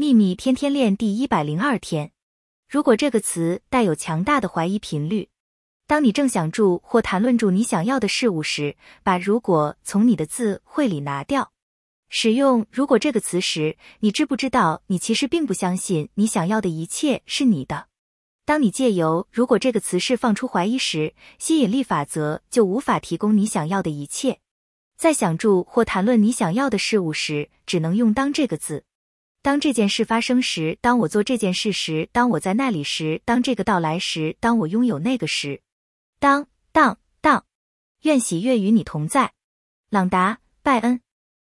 [0.00, 2.12] 秘密天天练第一百零二天。
[2.68, 5.28] 如果这个词带有强大的怀疑频率，
[5.88, 11.50] 当你正想住或谈论住你想要的事物时，把“如果”从你的字汇里拿掉。
[12.10, 17.88] 使用“如果”这个词时，你知不知道你其实并不相信你想要的一切是你的？
[18.44, 24.38] 当你借由“如果”这个词释放出怀疑时，吸引力法则就无法提供你想要的一切。
[24.96, 28.84] 在想住或谈论你想要的事物时，只能用“当”这个字。
[29.40, 35.62] 当这件事发生时，当我做这件事时，当我在那里时，当这个到来时，当我拥有那个时。
[36.18, 37.44] 当当当，
[38.02, 39.32] 愿喜悦与你同在。
[39.90, 41.00] 朗达·拜恩。